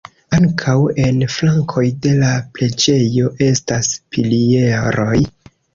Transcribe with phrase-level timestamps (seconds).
[0.35, 0.73] Ankaŭ
[1.03, 5.17] en flankoj de la preĝejo estas pilieroj.